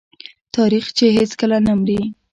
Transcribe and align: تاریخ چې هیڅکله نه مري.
تاریخ 0.55 0.85
چې 0.97 1.05
هیڅکله 1.17 1.57
نه 1.65 1.73
مري. 1.79 1.99